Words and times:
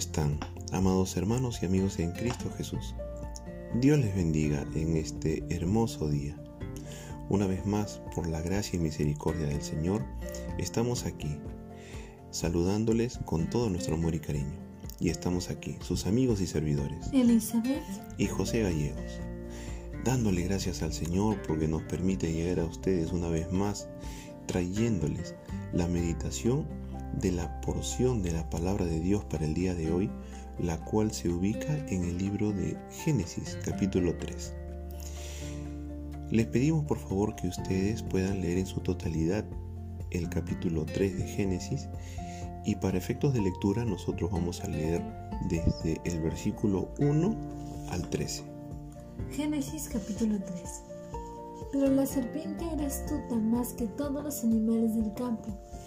están, 0.00 0.40
amados 0.72 1.14
hermanos 1.18 1.58
y 1.60 1.66
amigos 1.66 1.98
en 1.98 2.12
Cristo 2.12 2.50
Jesús? 2.56 2.94
Dios 3.74 3.98
les 3.98 4.16
bendiga 4.16 4.66
en 4.74 4.96
este 4.96 5.44
hermoso 5.50 6.08
día. 6.08 6.42
Una 7.28 7.46
vez 7.46 7.66
más, 7.66 8.00
por 8.14 8.26
la 8.26 8.40
gracia 8.40 8.78
y 8.78 8.80
misericordia 8.80 9.46
del 9.46 9.60
Señor, 9.60 10.02
estamos 10.56 11.04
aquí, 11.04 11.36
saludándoles 12.30 13.18
con 13.26 13.50
todo 13.50 13.68
nuestro 13.68 13.96
amor 13.96 14.14
y 14.14 14.20
cariño. 14.20 14.58
Y 15.00 15.10
estamos 15.10 15.50
aquí, 15.50 15.76
sus 15.82 16.06
amigos 16.06 16.40
y 16.40 16.46
servidores, 16.46 17.10
Elizabeth 17.12 17.82
y 18.16 18.26
José 18.26 18.62
Gallegos, 18.62 19.20
dándole 20.02 20.44
gracias 20.44 20.82
al 20.82 20.94
Señor 20.94 21.42
porque 21.46 21.68
nos 21.68 21.82
permite 21.82 22.32
llegar 22.32 22.60
a 22.60 22.64
ustedes 22.64 23.12
una 23.12 23.28
vez 23.28 23.52
más, 23.52 23.86
trayéndoles 24.46 25.34
la 25.74 25.88
meditación 25.88 26.64
de 27.14 27.32
la 27.32 27.60
porción 27.60 28.22
de 28.22 28.32
la 28.32 28.48
palabra 28.48 28.84
de 28.84 29.00
Dios 29.00 29.24
para 29.24 29.44
el 29.44 29.54
día 29.54 29.74
de 29.74 29.92
hoy, 29.92 30.10
la 30.58 30.78
cual 30.84 31.10
se 31.12 31.28
ubica 31.28 31.76
en 31.88 32.04
el 32.04 32.18
libro 32.18 32.52
de 32.52 32.76
Génesis 32.90 33.58
capítulo 33.64 34.16
3. 34.16 34.54
Les 36.30 36.46
pedimos 36.46 36.84
por 36.84 36.98
favor 36.98 37.34
que 37.34 37.48
ustedes 37.48 38.02
puedan 38.02 38.40
leer 38.40 38.58
en 38.58 38.66
su 38.66 38.80
totalidad 38.80 39.44
el 40.10 40.28
capítulo 40.28 40.84
3 40.84 41.18
de 41.18 41.24
Génesis 41.24 41.88
y 42.64 42.76
para 42.76 42.98
efectos 42.98 43.34
de 43.34 43.40
lectura 43.40 43.84
nosotros 43.84 44.30
vamos 44.30 44.60
a 44.62 44.68
leer 44.68 45.02
desde 45.48 46.00
el 46.04 46.20
versículo 46.20 46.92
1 46.98 47.36
al 47.90 48.08
13. 48.10 48.44
Génesis 49.32 49.88
capítulo 49.88 50.38
3 50.38 50.82
Pero 51.72 51.88
la 51.88 52.06
serpiente 52.06 52.64
era 52.72 52.86
astuta 52.86 53.36
más 53.36 53.72
que 53.72 53.86
todos 53.86 54.22
los 54.22 54.44
animales 54.44 54.94
del 54.94 55.12
campo 55.14 55.48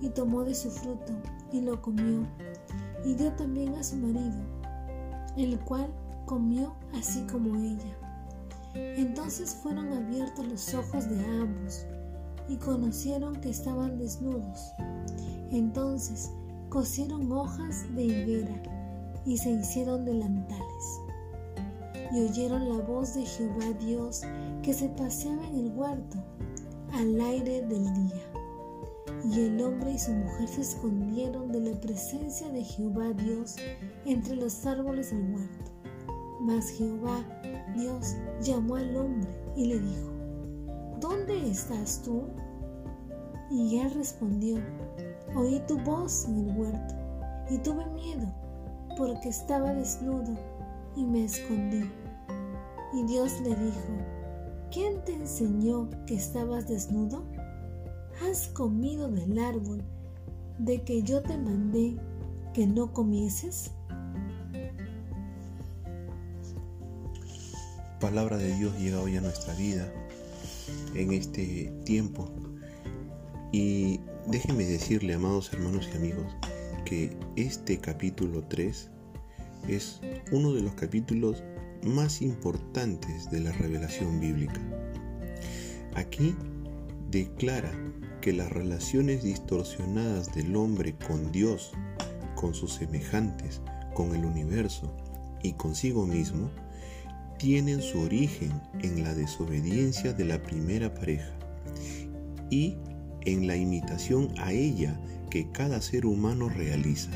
Y 0.00 0.08
tomó 0.10 0.44
de 0.44 0.54
su 0.54 0.70
fruto 0.70 1.12
y 1.52 1.60
lo 1.60 1.80
comió, 1.82 2.26
y 3.04 3.14
dio 3.14 3.32
también 3.32 3.74
a 3.74 3.82
su 3.82 3.96
marido, 3.96 4.38
el 5.36 5.58
cual 5.60 5.88
comió 6.26 6.74
así 6.94 7.26
como 7.30 7.56
ella. 7.56 7.96
Entonces 8.74 9.54
fueron 9.62 9.92
abiertos 9.92 10.46
los 10.46 10.74
ojos 10.74 11.08
de 11.08 11.24
ambos, 11.40 11.84
y 12.48 12.56
conocieron 12.56 13.36
que 13.36 13.50
estaban 13.50 13.98
desnudos. 13.98 14.72
Entonces 15.50 16.30
cosieron 16.68 17.30
hojas 17.32 17.84
de 17.94 18.04
higuera 18.04 18.62
y 19.24 19.36
se 19.36 19.50
hicieron 19.50 20.04
delantales. 20.04 21.00
Y 22.12 22.20
oyeron 22.20 22.68
la 22.68 22.84
voz 22.84 23.14
de 23.14 23.24
Jehová 23.24 23.72
Dios 23.80 24.22
que 24.62 24.72
se 24.72 24.88
paseaba 24.88 25.46
en 25.48 25.56
el 25.56 25.72
huerto 25.74 26.18
al 26.92 27.20
aire 27.20 27.62
del 27.62 27.92
día. 27.94 28.37
Y 29.30 29.40
el 29.40 29.60
hombre 29.62 29.92
y 29.92 29.98
su 29.98 30.12
mujer 30.12 30.48
se 30.48 30.62
escondieron 30.62 31.52
de 31.52 31.60
la 31.60 31.78
presencia 31.78 32.48
de 32.48 32.64
Jehová 32.64 33.12
Dios 33.12 33.56
entre 34.06 34.36
los 34.36 34.64
árboles 34.64 35.10
del 35.10 35.34
huerto. 35.34 35.70
Mas 36.40 36.70
Jehová 36.70 37.22
Dios 37.76 38.16
llamó 38.40 38.76
al 38.76 38.96
hombre 38.96 39.28
y 39.54 39.66
le 39.66 39.80
dijo, 39.80 40.10
¿Dónde 41.00 41.50
estás 41.50 42.02
tú? 42.02 42.24
Y 43.50 43.78
él 43.78 43.92
respondió, 43.92 44.58
oí 45.36 45.60
tu 45.66 45.78
voz 45.78 46.24
en 46.26 46.48
el 46.48 46.58
huerto 46.58 46.94
y 47.50 47.58
tuve 47.58 47.86
miedo 47.86 48.26
porque 48.96 49.28
estaba 49.28 49.74
desnudo 49.74 50.34
y 50.96 51.04
me 51.04 51.24
escondí. 51.24 51.88
Y 52.94 53.04
Dios 53.04 53.40
le 53.42 53.54
dijo, 53.54 53.92
¿quién 54.70 55.04
te 55.04 55.14
enseñó 55.14 55.88
que 56.06 56.14
estabas 56.14 56.66
desnudo? 56.66 57.24
¿Has 58.22 58.48
comido 58.48 59.08
del 59.08 59.38
árbol 59.38 59.82
de 60.58 60.82
que 60.82 61.02
yo 61.02 61.22
te 61.22 61.36
mandé 61.38 61.96
que 62.52 62.66
no 62.66 62.92
comieses? 62.92 63.70
Palabra 68.00 68.36
de 68.36 68.54
Dios 68.56 68.76
llega 68.78 69.00
hoy 69.00 69.16
a 69.16 69.20
nuestra 69.20 69.54
vida 69.54 69.92
en 70.94 71.12
este 71.12 71.72
tiempo. 71.84 72.28
Y 73.52 74.00
déjenme 74.26 74.64
decirle, 74.64 75.14
amados 75.14 75.52
hermanos 75.52 75.88
y 75.92 75.96
amigos, 75.96 76.36
que 76.84 77.16
este 77.36 77.78
capítulo 77.78 78.42
3 78.48 78.90
es 79.68 80.00
uno 80.32 80.52
de 80.52 80.62
los 80.62 80.74
capítulos 80.74 81.44
más 81.82 82.20
importantes 82.20 83.30
de 83.30 83.40
la 83.40 83.52
revelación 83.52 84.18
bíblica. 84.20 84.60
Aquí 85.94 86.34
declara 87.10 87.72
que 88.20 88.32
las 88.32 88.50
relaciones 88.50 89.22
distorsionadas 89.22 90.34
del 90.34 90.56
hombre 90.56 90.94
con 90.94 91.32
Dios, 91.32 91.72
con 92.34 92.54
sus 92.54 92.74
semejantes, 92.74 93.60
con 93.94 94.14
el 94.14 94.24
universo 94.24 94.94
y 95.42 95.52
consigo 95.52 96.06
mismo, 96.06 96.50
tienen 97.38 97.80
su 97.80 98.00
origen 98.00 98.60
en 98.80 99.04
la 99.04 99.14
desobediencia 99.14 100.12
de 100.12 100.24
la 100.24 100.42
primera 100.42 100.92
pareja 100.92 101.32
y 102.50 102.76
en 103.24 103.46
la 103.46 103.56
imitación 103.56 104.32
a 104.38 104.52
ella 104.52 104.98
que 105.30 105.50
cada 105.52 105.80
ser 105.80 106.06
humano 106.06 106.48
realiza. 106.48 107.10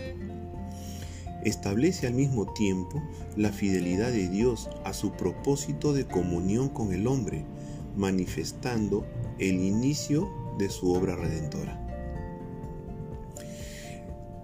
Establece 1.44 2.06
al 2.06 2.14
mismo 2.14 2.52
tiempo 2.52 3.02
la 3.36 3.50
fidelidad 3.50 4.12
de 4.12 4.28
Dios 4.28 4.70
a 4.84 4.92
su 4.92 5.12
propósito 5.12 5.92
de 5.92 6.06
comunión 6.06 6.69
con 6.69 6.92
el 6.92 7.08
hombre, 7.08 7.44
manifestando 7.97 9.04
el 9.38 9.60
inicio 9.60 10.31
de 10.59 10.69
su 10.69 10.93
obra 10.93 11.16
redentora. 11.16 11.78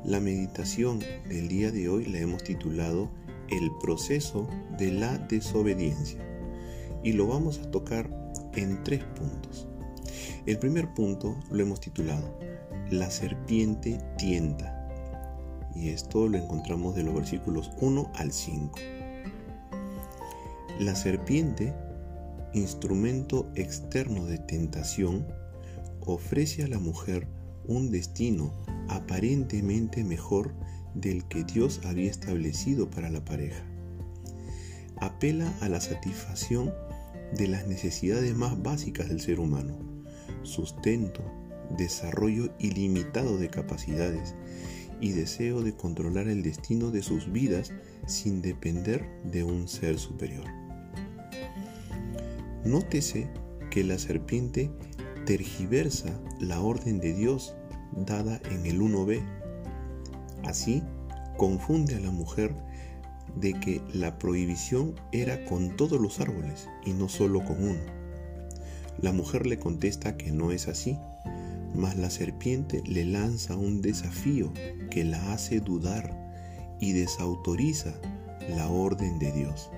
La 0.05 0.21
meditación 0.21 1.01
del 1.29 1.49
día 1.49 1.71
de 1.71 1.89
hoy 1.89 2.07
la 2.07 2.19
hemos 2.19 2.43
titulado 2.43 3.11
El 3.49 3.71
proceso 3.83 4.49
de 4.79 4.93
la 4.93 5.19
desobediencia 5.19 6.25
y 7.03 7.13
lo 7.13 7.27
vamos 7.27 7.59
a 7.59 7.71
tocar 7.71 8.11
en 8.55 8.83
tres 8.85 9.05
puntos. 9.05 9.69
El 10.47 10.59
primer 10.59 10.95
punto 10.95 11.37
lo 11.51 11.63
hemos 11.63 11.81
titulado 11.81 12.39
La 12.91 13.11
serpiente 13.11 13.99
tienta 14.17 14.79
y 15.75 15.91
esto 15.91 16.29
lo 16.29 16.39
encontramos 16.39 16.95
de 16.95 17.05
los 17.05 17.15
versículos 17.15 17.71
1 17.81 18.11
al 18.15 18.33
5. 18.33 18.79
La 20.81 20.95
serpiente, 20.95 21.75
instrumento 22.53 23.51
externo 23.55 24.27
de 24.27 24.39
tentación, 24.39 25.27
ofrece 26.01 26.65
a 26.65 26.69
la 26.69 26.79
mujer 26.79 27.29
un 27.67 27.91
destino 27.91 28.53
aparentemente 28.89 30.03
mejor 30.05 30.55
del 30.95 31.27
que 31.29 31.45
Dios 31.45 31.81
había 31.85 32.11
establecido 32.11 32.91
para 32.91 33.11
la 33.11 33.25
pareja. 33.25 33.63
Apela 34.97 35.53
a 35.61 35.69
la 35.69 35.81
satisfacción 35.81 36.73
de 37.37 37.47
las 37.47 37.67
necesidades 37.67 38.35
más 38.35 38.61
básicas 38.63 39.09
del 39.09 39.21
ser 39.21 39.39
humano, 39.39 39.79
sustento, 40.43 41.23
desarrollo 41.77 42.51
ilimitado 42.59 43.37
de 43.37 43.51
capacidades 43.51 44.35
y 45.01 45.13
deseo 45.13 45.63
de 45.63 45.75
controlar 45.75 46.29
el 46.29 46.43
destino 46.43 46.91
de 46.91 47.03
sus 47.03 47.31
vidas 47.31 47.73
sin 48.07 48.43
depender 48.43 49.07
de 49.25 49.45
un 49.45 49.69
ser 49.69 49.99
superior. 49.99 50.47
Nótese 52.65 53.29
que 53.71 53.85
la 53.85 53.99
serpiente 53.99 54.71
tergiversa 55.27 56.11
la 56.41 56.61
orden 56.61 56.99
de 56.99 57.15
Dios 57.15 57.55
dada 57.93 58.41
en 58.51 58.67
el 58.67 58.81
1b. 58.81 59.23
Así, 60.45 60.83
confunde 61.37 61.95
a 61.95 62.01
la 62.01 62.11
mujer 62.11 62.55
de 63.37 63.55
que 63.55 63.81
la 63.93 64.19
prohibición 64.19 64.95
era 65.13 65.45
con 65.45 65.77
todos 65.77 66.01
los 66.01 66.21
árboles 66.21 66.69
y 66.85 66.93
no 66.93 67.09
solo 67.09 67.45
con 67.45 67.63
uno. 67.63 67.81
La 69.01 69.13
mujer 69.13 69.47
le 69.47 69.59
contesta 69.59 70.17
que 70.17 70.33
no 70.33 70.51
es 70.51 70.67
así, 70.67 70.99
mas 71.75 71.97
la 71.97 72.11
serpiente 72.11 72.83
le 72.85 73.05
lanza 73.05 73.57
un 73.57 73.81
desafío 73.81 74.53
que 74.91 75.05
la 75.05 75.33
hace 75.33 75.61
dudar 75.61 76.77
y 76.81 76.93
desautoriza 76.93 77.95
la 78.49 78.69
orden 78.69 79.19
de 79.19 79.31
Dios. 79.33 79.71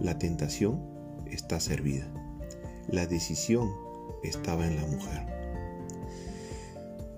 La 0.00 0.18
tentación 0.18 0.97
está 1.30 1.60
servida. 1.60 2.06
La 2.88 3.06
decisión 3.06 3.70
estaba 4.22 4.66
en 4.66 4.76
la 4.76 4.86
mujer. 4.86 5.26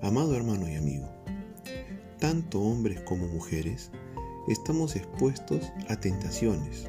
Amado 0.03 0.35
hermano 0.35 0.69
y 0.69 0.77
amigo, 0.77 1.09
tanto 2.19 2.61
hombres 2.61 3.01
como 3.01 3.27
mujeres 3.29 3.91
estamos 4.49 4.97
expuestos 4.97 5.73
a 5.89 5.97
tentaciones 5.97 6.87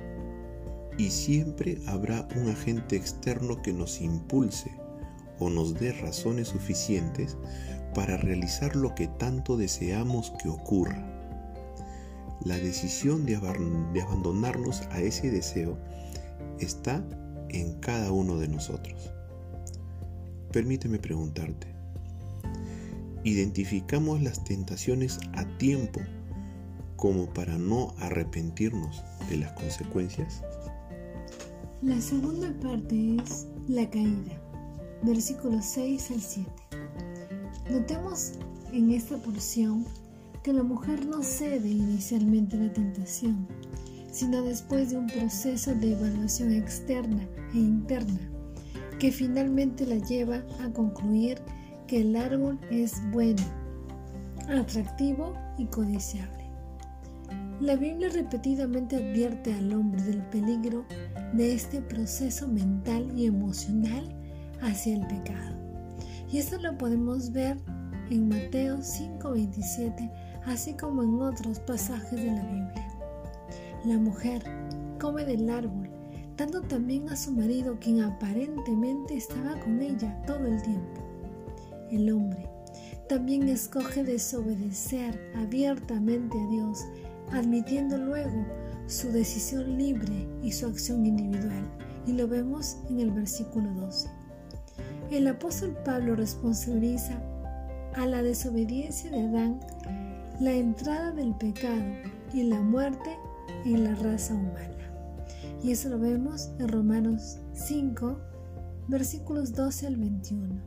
y 0.97 1.09
siempre 1.09 1.79
habrá 1.87 2.27
un 2.35 2.49
agente 2.49 2.95
externo 2.95 3.61
que 3.61 3.73
nos 3.73 4.01
impulse 4.01 4.71
o 5.39 5.49
nos 5.49 5.73
dé 5.73 5.91
razones 5.93 6.49
suficientes 6.49 7.37
para 7.93 8.17
realizar 8.17 8.75
lo 8.75 8.93
que 8.95 9.07
tanto 9.07 9.57
deseamos 9.57 10.31
que 10.41 10.49
ocurra. 10.49 11.07
La 12.43 12.57
decisión 12.57 13.25
de, 13.25 13.35
abandonarnos 13.35 14.81
a 14.91 15.01
ese 15.01 15.29
deseo 15.29 15.77
está 16.61 17.03
en 17.49 17.79
cada 17.79 18.11
uno 18.11 18.37
de 18.37 18.47
nosotros. 18.47 19.11
Permíteme 20.51 20.99
preguntarte, 20.99 21.67
¿identificamos 23.23 24.21
las 24.21 24.43
tentaciones 24.43 25.19
a 25.33 25.45
tiempo 25.57 26.01
como 26.95 27.33
para 27.33 27.57
no 27.57 27.93
arrepentirnos 27.99 29.01
de 29.29 29.37
las 29.37 29.51
consecuencias? 29.53 30.43
La 31.81 31.99
segunda 31.99 32.53
parte 32.61 33.15
es 33.23 33.47
la 33.67 33.89
caída, 33.89 34.39
versículos 35.01 35.65
6 35.65 36.11
al 36.11 36.21
7. 36.21 36.51
Notemos 37.71 38.33
en 38.71 38.91
esta 38.91 39.17
porción 39.17 39.85
que 40.43 40.53
la 40.53 40.63
mujer 40.63 41.05
no 41.05 41.23
cede 41.23 41.69
inicialmente 41.69 42.57
a 42.57 42.59
la 42.59 42.73
tentación, 42.73 43.47
sino 44.11 44.43
después 44.43 44.91
de 44.91 44.97
un 44.97 45.07
proceso 45.07 45.73
de 45.73 45.93
evaluación 45.93 46.53
externa 46.53 47.27
e 47.53 47.57
interna, 47.57 48.19
que 48.99 49.11
finalmente 49.11 49.85
la 49.85 49.95
lleva 49.95 50.43
a 50.63 50.69
concluir 50.71 51.39
que 51.87 52.01
el 52.01 52.15
árbol 52.15 52.59
es 52.69 53.01
bueno, 53.11 53.41
atractivo 54.49 55.33
y 55.57 55.65
codiciable. 55.65 56.41
La 57.61 57.75
Biblia 57.75 58.09
repetidamente 58.09 58.95
advierte 58.95 59.53
al 59.53 59.71
hombre 59.73 60.01
del 60.01 60.21
peligro 60.29 60.85
de 61.33 61.53
este 61.53 61.79
proceso 61.81 62.47
mental 62.47 63.11
y 63.15 63.27
emocional 63.27 64.03
hacia 64.61 64.95
el 64.95 65.05
pecado. 65.07 65.55
Y 66.31 66.39
esto 66.39 66.57
lo 66.59 66.77
podemos 66.77 67.31
ver 67.31 67.57
en 68.09 68.29
Mateo 68.29 68.81
5:27, 68.81 70.11
así 70.45 70.73
como 70.73 71.03
en 71.03 71.21
otros 71.21 71.59
pasajes 71.59 72.19
de 72.19 72.31
la 72.31 72.43
Biblia. 72.43 72.80
La 73.85 73.97
mujer 73.97 74.43
come 74.99 75.25
del 75.25 75.49
árbol, 75.49 75.89
dando 76.37 76.61
también 76.61 77.09
a 77.09 77.15
su 77.15 77.31
marido, 77.31 77.77
quien 77.79 78.01
aparentemente 78.01 79.15
estaba 79.15 79.59
con 79.59 79.81
ella 79.81 80.21
todo 80.27 80.45
el 80.45 80.61
tiempo. 80.61 81.01
El 81.89 82.11
hombre 82.11 82.47
también 83.09 83.49
escoge 83.49 84.03
desobedecer 84.03 85.19
abiertamente 85.35 86.37
a 86.39 86.47
Dios 86.47 86.85
admitiendo 87.31 87.97
luego 87.97 88.45
su 88.87 89.11
decisión 89.11 89.77
libre 89.77 90.27
y 90.43 90.51
su 90.51 90.67
acción 90.67 91.05
individual, 91.05 91.63
y 92.05 92.13
lo 92.13 92.27
vemos 92.27 92.77
en 92.89 92.99
el 92.99 93.11
versículo 93.11 93.73
12. 93.73 94.09
El 95.11 95.27
apóstol 95.27 95.75
Pablo 95.83 96.15
responsabiliza 96.15 97.21
a 97.95 98.05
la 98.05 98.21
desobediencia 98.21 99.11
de 99.11 99.21
Adán 99.21 99.59
la 100.39 100.53
entrada 100.53 101.11
del 101.11 101.35
pecado 101.35 101.83
y 102.33 102.43
la 102.43 102.61
muerte 102.61 103.17
en 103.65 103.83
la 103.83 103.95
raza 103.95 104.33
humana. 104.33 104.91
Y 105.63 105.71
eso 105.71 105.89
lo 105.89 105.99
vemos 105.99 106.49
en 106.59 106.67
Romanos 106.67 107.37
5, 107.53 108.19
versículos 108.87 109.53
12 109.53 109.87
al 109.87 109.95
21. 109.97 110.61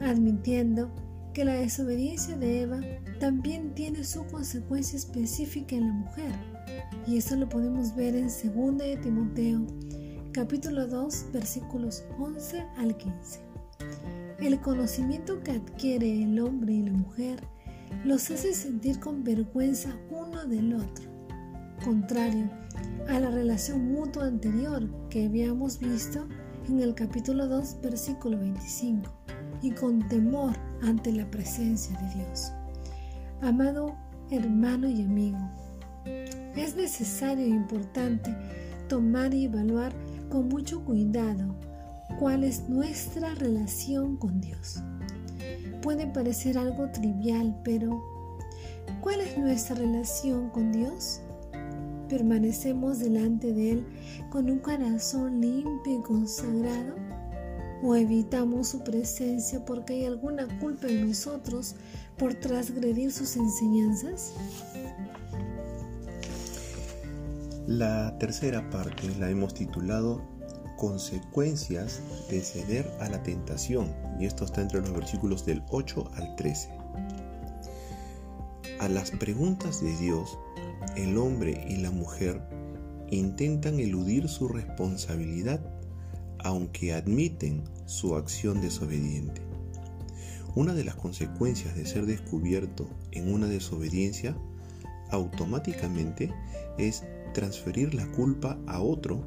Admitiendo 0.00 0.90
que 1.34 1.44
la 1.44 1.54
desobediencia 1.54 2.36
de 2.36 2.62
Eva 2.62 2.80
también 3.20 3.74
tiene 3.74 4.04
su 4.04 4.24
consecuencia 4.26 4.96
específica 4.96 5.76
en 5.76 5.88
la 5.88 5.92
mujer. 5.92 6.32
Y 7.06 7.18
eso 7.18 7.36
lo 7.36 7.48
podemos 7.48 7.94
ver 7.94 8.16
en 8.16 8.28
2 8.28 8.78
de 8.78 8.96
Timoteo, 8.98 9.66
capítulo 10.32 10.86
2, 10.86 11.26
versículos 11.32 12.04
11 12.18 12.64
al 12.76 12.96
15. 12.96 13.40
El 14.40 14.60
conocimiento 14.60 15.42
que 15.42 15.52
adquiere 15.52 16.22
el 16.22 16.38
hombre 16.40 16.74
y 16.74 16.82
la 16.82 16.92
mujer 16.92 17.40
los 18.04 18.30
hace 18.30 18.54
sentir 18.54 19.00
con 19.00 19.24
vergüenza 19.24 19.96
uno 20.10 20.46
del 20.46 20.74
otro, 20.74 21.10
contrario 21.84 22.50
a 23.08 23.20
la 23.20 23.30
relación 23.30 23.92
mutua 23.92 24.26
anterior 24.26 24.88
que 25.10 25.26
habíamos 25.26 25.78
visto 25.78 26.26
en 26.68 26.80
el 26.80 26.94
capítulo 26.94 27.46
2, 27.46 27.80
versículo 27.82 28.38
25 28.38 29.10
y 29.62 29.70
con 29.72 30.06
temor 30.08 30.56
ante 30.82 31.12
la 31.12 31.30
presencia 31.30 31.96
de 32.00 32.14
Dios. 32.14 32.52
Amado 33.42 33.94
hermano 34.30 34.88
y 34.88 35.02
amigo, 35.02 35.38
es 36.56 36.74
necesario 36.74 37.44
e 37.44 37.48
importante 37.48 38.34
tomar 38.88 39.34
y 39.34 39.44
evaluar 39.44 39.92
con 40.28 40.48
mucho 40.48 40.84
cuidado 40.84 41.54
cuál 42.18 42.44
es 42.44 42.68
nuestra 42.68 43.34
relación 43.34 44.16
con 44.16 44.40
Dios. 44.40 44.82
Puede 45.82 46.06
parecer 46.06 46.58
algo 46.58 46.90
trivial, 46.90 47.56
pero 47.62 48.02
¿cuál 49.00 49.20
es 49.20 49.38
nuestra 49.38 49.76
relación 49.76 50.50
con 50.50 50.72
Dios? 50.72 51.20
¿Permanecemos 52.08 52.98
delante 52.98 53.52
de 53.52 53.72
Él 53.72 53.86
con 54.30 54.50
un 54.50 54.58
corazón 54.58 55.40
limpio 55.40 55.98
y 55.98 56.02
consagrado? 56.02 56.94
o 57.82 57.94
evitamos 57.94 58.68
su 58.68 58.82
presencia 58.82 59.64
porque 59.64 59.94
hay 59.94 60.04
alguna 60.06 60.46
culpa 60.58 60.88
en 60.88 61.08
nosotros 61.08 61.74
por 62.18 62.34
transgredir 62.34 63.12
sus 63.12 63.36
enseñanzas? 63.36 64.32
La 67.66 68.16
tercera 68.18 68.68
parte 68.70 69.14
la 69.18 69.30
hemos 69.30 69.54
titulado 69.54 70.22
Consecuencias 70.76 72.00
de 72.28 72.40
ceder 72.40 72.90
a 73.00 73.08
la 73.08 73.22
tentación 73.22 73.94
y 74.20 74.26
esto 74.26 74.44
está 74.44 74.60
entre 74.60 74.80
los 74.80 74.92
versículos 74.92 75.44
del 75.44 75.62
8 75.70 76.10
al 76.16 76.36
13. 76.36 76.68
A 78.78 78.88
las 78.88 79.10
preguntas 79.10 79.82
de 79.82 79.96
Dios, 79.96 80.38
el 80.96 81.16
hombre 81.18 81.66
y 81.68 81.76
la 81.76 81.90
mujer 81.90 82.40
intentan 83.10 83.80
eludir 83.80 84.28
su 84.28 84.48
responsabilidad 84.48 85.60
aunque 86.38 86.92
admiten 86.92 87.64
su 87.86 88.14
acción 88.14 88.60
desobediente. 88.60 89.42
Una 90.54 90.74
de 90.74 90.84
las 90.84 90.94
consecuencias 90.94 91.74
de 91.76 91.86
ser 91.86 92.06
descubierto 92.06 92.88
en 93.12 93.32
una 93.32 93.46
desobediencia 93.46 94.36
automáticamente 95.10 96.32
es 96.78 97.04
transferir 97.34 97.94
la 97.94 98.06
culpa 98.12 98.58
a 98.66 98.80
otro 98.80 99.26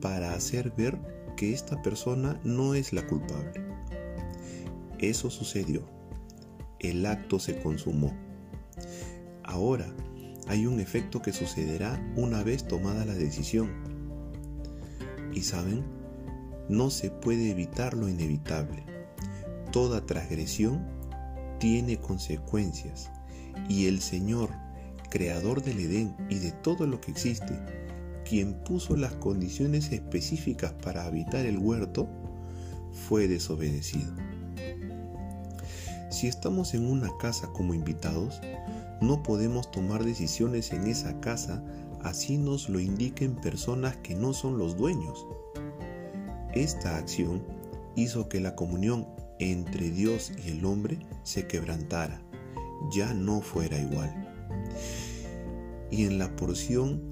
para 0.00 0.34
hacer 0.34 0.72
ver 0.76 0.98
que 1.36 1.52
esta 1.52 1.80
persona 1.82 2.40
no 2.44 2.74
es 2.74 2.92
la 2.92 3.06
culpable. 3.06 3.64
Eso 4.98 5.30
sucedió. 5.30 5.82
El 6.78 7.04
acto 7.06 7.38
se 7.38 7.60
consumó. 7.60 8.12
Ahora 9.42 9.92
hay 10.50 10.66
un 10.66 10.80
efecto 10.80 11.22
que 11.22 11.32
sucederá 11.32 12.04
una 12.16 12.42
vez 12.42 12.66
tomada 12.66 13.04
la 13.04 13.14
decisión. 13.14 13.70
¿Y 15.32 15.42
saben? 15.42 15.84
No 16.68 16.90
se 16.90 17.08
puede 17.08 17.52
evitar 17.52 17.94
lo 17.94 18.08
inevitable. 18.08 18.84
Toda 19.70 20.04
transgresión 20.06 20.84
tiene 21.60 22.00
consecuencias 22.00 23.12
y 23.68 23.86
el 23.86 24.00
Señor, 24.00 24.50
creador 25.08 25.62
del 25.62 25.78
Edén 25.78 26.16
y 26.28 26.40
de 26.40 26.50
todo 26.50 26.84
lo 26.84 27.00
que 27.00 27.12
existe, 27.12 27.56
quien 28.28 28.54
puso 28.64 28.96
las 28.96 29.12
condiciones 29.12 29.92
específicas 29.92 30.72
para 30.72 31.04
habitar 31.04 31.46
el 31.46 31.58
huerto, 31.58 32.08
fue 33.06 33.28
desobedecido. 33.28 34.12
Si 36.10 36.26
estamos 36.26 36.74
en 36.74 36.90
una 36.90 37.08
casa 37.20 37.46
como 37.52 37.72
invitados, 37.72 38.40
no 39.00 39.22
podemos 39.22 39.70
tomar 39.70 40.04
decisiones 40.04 40.72
en 40.72 40.86
esa 40.86 41.20
casa 41.20 41.62
así 42.02 42.38
nos 42.38 42.68
lo 42.68 42.80
indiquen 42.80 43.34
personas 43.36 43.96
que 43.98 44.14
no 44.14 44.32
son 44.32 44.58
los 44.58 44.76
dueños. 44.76 45.26
Esta 46.54 46.96
acción 46.96 47.42
hizo 47.94 48.28
que 48.28 48.40
la 48.40 48.56
comunión 48.56 49.06
entre 49.38 49.90
Dios 49.90 50.32
y 50.44 50.50
el 50.50 50.64
hombre 50.64 50.98
se 51.22 51.46
quebrantara, 51.46 52.22
ya 52.92 53.14
no 53.14 53.40
fuera 53.40 53.78
igual. 53.78 54.26
y 55.92 56.04
en 56.04 56.18
la 56.18 56.36
porción, 56.36 57.02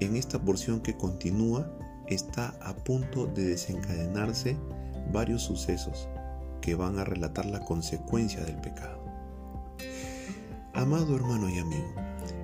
en 0.00 0.14
esta 0.14 0.38
porción 0.38 0.80
que 0.80 0.96
continúa, 0.98 1.72
está 2.06 2.54
a 2.60 2.76
punto 2.76 3.26
de 3.26 3.44
desencadenarse 3.44 4.58
varios 5.10 5.42
sucesos 5.42 6.06
que 6.60 6.74
van 6.74 6.98
a 6.98 7.04
relatar 7.04 7.46
la 7.46 7.60
consecuencia 7.60 8.44
del 8.44 8.60
pecado. 8.60 8.97
Amado 10.78 11.16
hermano 11.16 11.50
y 11.50 11.58
amigo, 11.58 11.92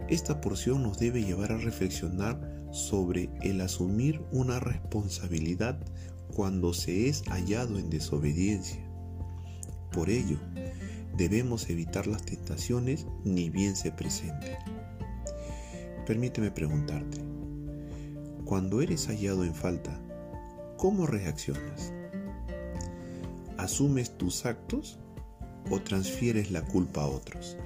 esta 0.09 0.41
porción 0.41 0.83
nos 0.83 0.99
debe 0.99 1.23
llevar 1.23 1.53
a 1.53 1.57
reflexionar 1.57 2.67
sobre 2.73 3.31
el 3.43 3.61
asumir 3.61 4.25
una 4.33 4.59
responsabilidad 4.59 5.79
cuando 6.35 6.73
se 6.73 7.09
es 7.09 7.23
hallado 7.29 7.79
en 7.79 7.91
desobediencia. 7.91 8.85
Por 9.93 10.11
ello, 10.11 10.37
debemos 11.17 11.71
evitar 11.71 12.09
las 12.09 12.25
tentaciones 12.25 13.07
ni 13.23 13.51
bien 13.51 13.77
se 13.77 13.93
presenten. 13.93 14.57
Permíteme 16.05 16.51
preguntarte, 16.51 17.21
cuando 18.45 18.83
eres 18.83 19.07
hallado 19.07 19.45
en 19.45 19.55
falta, 19.55 19.97
¿cómo 20.77 21.07
reaccionas? 21.07 21.93
¿Asumes 23.59 24.19
tus 24.19 24.45
actos 24.45 24.99
o 25.71 25.79
transfieres 25.79 26.51
la 26.51 26.63
culpa 26.63 27.03
a 27.03 27.07
otros? 27.07 27.57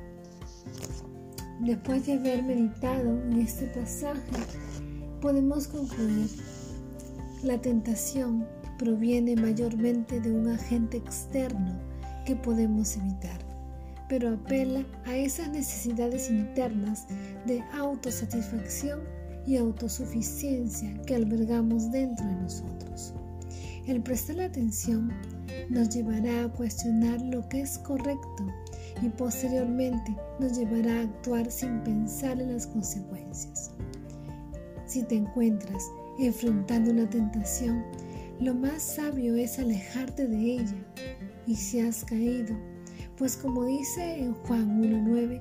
Después 1.60 2.06
de 2.06 2.14
haber 2.14 2.42
meditado 2.44 3.20
en 3.25 3.40
este 3.40 3.66
pasaje, 3.66 4.20
podemos 5.20 5.66
concluir, 5.66 6.28
la 7.42 7.60
tentación 7.60 8.46
proviene 8.78 9.34
mayormente 9.34 10.20
de 10.20 10.30
un 10.30 10.48
agente 10.48 10.98
externo 10.98 11.80
que 12.25 12.37
podemos 12.37 12.96
evitar, 12.96 13.38
pero 14.08 14.34
apela 14.34 14.84
a 15.04 15.16
esas 15.16 15.48
necesidades 15.50 16.30
internas 16.30 17.06
de 17.46 17.60
autosatisfacción 17.75 19.00
y 19.46 19.56
autosuficiencia 19.56 20.94
que 21.06 21.16
albergamos 21.16 21.90
dentro 21.90 22.25
de 22.26 22.34
nosotros. 22.34 23.14
El 23.87 24.02
prestar 24.02 24.40
atención 24.40 25.10
nos 25.70 25.88
llevará 25.88 26.44
a 26.44 26.52
cuestionar 26.52 27.20
lo 27.22 27.48
que 27.48 27.62
es 27.62 27.78
correcto 27.78 28.46
y 29.02 29.09
posteriormente 29.11 30.16
nos 30.40 30.59
llevará 30.59 31.00
a 31.00 31.02
actuar 31.02 31.50
sin 31.50 31.83
pensar 31.83 32.40
en 32.40 32.52
las 32.52 32.66
consecuencias. 32.66 33.73
Si 34.87 35.02
te 35.02 35.16
encuentras 35.16 35.83
enfrentando 36.18 36.90
una 36.90 37.09
tentación, 37.09 37.85
lo 38.40 38.54
más 38.54 38.83
sabio 38.83 39.35
es 39.35 39.59
alejarte 39.59 40.26
de 40.26 40.38
ella. 40.38 40.85
Y 41.47 41.57
si 41.57 41.80
has 41.80 42.04
caído, 42.04 42.57
pues 43.16 43.37
como 43.37 43.64
dice 43.64 44.21
en 44.21 44.35
Juan 44.35 44.80
1.9, 44.80 45.40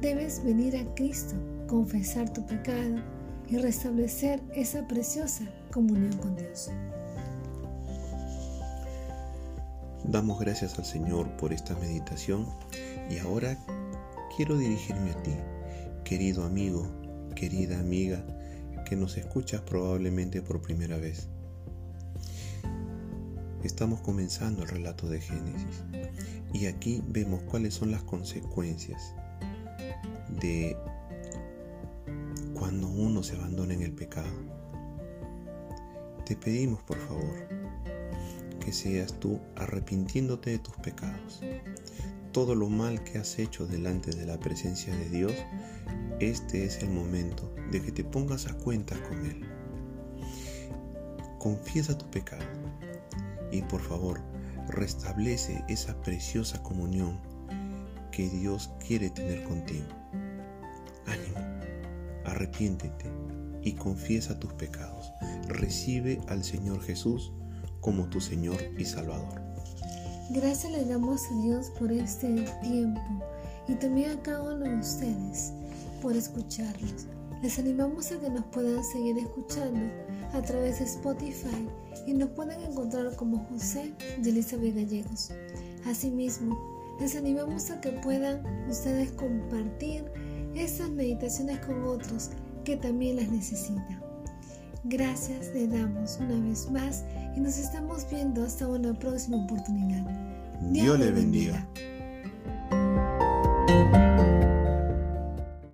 debes 0.00 0.42
venir 0.44 0.76
a 0.76 0.94
Cristo, 0.94 1.34
confesar 1.66 2.32
tu 2.32 2.44
pecado 2.46 2.96
y 3.48 3.56
restablecer 3.56 4.40
esa 4.54 4.86
preciosa 4.86 5.44
comunión 5.72 6.16
con 6.18 6.36
Dios. 6.36 6.70
Damos 10.04 10.38
gracias 10.40 10.78
al 10.78 10.84
Señor 10.84 11.28
por 11.36 11.52
esta 11.52 11.74
meditación 11.76 12.46
y 13.10 13.18
ahora 13.18 13.58
quiero 14.36 14.56
dirigirme 14.56 15.10
a 15.10 15.22
ti, 15.22 15.34
querido 16.04 16.44
amigo, 16.44 16.86
querida 17.34 17.78
amiga, 17.78 18.24
que 18.84 18.96
nos 18.96 19.16
escuchas 19.16 19.60
probablemente 19.62 20.42
por 20.42 20.62
primera 20.62 20.96
vez. 20.96 21.28
Estamos 23.62 24.00
comenzando 24.00 24.62
el 24.62 24.68
relato 24.68 25.08
de 25.08 25.20
Génesis 25.20 25.82
y 26.52 26.66
aquí 26.66 27.02
vemos 27.08 27.42
cuáles 27.42 27.74
son 27.74 27.90
las 27.90 28.02
consecuencias 28.02 29.14
de 30.40 30.76
cuando 32.54 32.88
uno 32.88 33.22
se 33.22 33.36
abandona 33.36 33.74
en 33.74 33.82
el 33.82 33.92
pecado. 33.92 34.30
Te 36.24 36.36
pedimos 36.36 36.82
por 36.82 36.98
favor 36.98 37.48
que 38.64 38.72
seas 38.72 39.14
tú 39.14 39.40
arrepintiéndote 39.56 40.50
de 40.50 40.58
tus 40.58 40.74
pecados. 40.76 41.40
Todo 42.32 42.54
lo 42.54 42.68
mal 42.68 43.02
que 43.04 43.18
has 43.18 43.38
hecho 43.38 43.66
delante 43.66 44.10
de 44.10 44.26
la 44.26 44.38
presencia 44.38 44.94
de 44.94 45.08
Dios, 45.08 45.32
este 46.20 46.64
es 46.64 46.82
el 46.82 46.90
momento 46.90 47.52
de 47.70 47.80
que 47.80 47.90
te 47.90 48.04
pongas 48.04 48.46
a 48.46 48.54
cuentas 48.54 48.98
con 48.98 49.24
Él. 49.24 49.44
Confiesa 51.38 51.96
tu 51.96 52.10
pecado 52.10 52.44
y 53.50 53.62
por 53.62 53.80
favor 53.80 54.20
restablece 54.68 55.64
esa 55.68 56.00
preciosa 56.02 56.62
comunión 56.62 57.18
que 58.12 58.28
Dios 58.28 58.70
quiere 58.86 59.10
tener 59.10 59.44
contigo. 59.44 59.86
Ánimo, 61.06 61.38
arrepiéntete 62.24 63.06
y 63.62 63.72
confiesa 63.72 64.38
tus 64.38 64.52
pecados. 64.52 65.12
Recibe 65.46 66.20
al 66.28 66.44
Señor 66.44 66.82
Jesús 66.82 67.32
como 67.80 68.08
tu 68.08 68.20
Señor 68.20 68.58
y 68.76 68.84
Salvador. 68.84 69.47
Gracias 70.30 70.70
le 70.70 70.84
damos 70.84 71.30
a 71.30 71.34
Dios 71.36 71.70
por 71.78 71.90
este 71.90 72.44
tiempo 72.60 73.00
y 73.66 73.74
también 73.76 74.10
a 74.10 74.22
cada 74.22 74.42
uno 74.42 74.66
de 74.66 74.76
ustedes 74.76 75.54
por 76.02 76.14
escucharlos. 76.14 77.06
Les 77.42 77.58
animamos 77.58 78.12
a 78.12 78.20
que 78.20 78.28
nos 78.28 78.44
puedan 78.46 78.84
seguir 78.84 79.16
escuchando 79.16 79.90
a 80.34 80.42
través 80.42 80.80
de 80.80 80.84
Spotify 80.84 81.66
y 82.06 82.12
nos 82.12 82.28
pueden 82.30 82.60
encontrar 82.60 83.16
como 83.16 83.38
José 83.46 83.94
de 84.20 84.28
Elizabeth 84.28 84.74
Gallegos. 84.74 85.30
Asimismo, 85.86 86.58
les 87.00 87.16
animamos 87.16 87.70
a 87.70 87.80
que 87.80 87.92
puedan 87.92 88.44
ustedes 88.68 89.10
compartir 89.12 90.04
esas 90.54 90.90
meditaciones 90.90 91.58
con 91.60 91.84
otros 91.84 92.30
que 92.64 92.76
también 92.76 93.16
las 93.16 93.30
necesitan. 93.30 93.97
Gracias 94.90 95.52
le 95.52 95.68
damos 95.68 96.16
una 96.18 96.40
vez 96.48 96.70
más 96.70 97.04
y 97.36 97.40
nos 97.40 97.58
estamos 97.58 98.08
viendo 98.10 98.42
hasta 98.42 98.66
una 98.66 98.94
próxima 98.94 99.36
oportunidad. 99.44 100.02
Dios, 100.62 100.98
le 100.98 101.10
bendiga. 101.10 101.68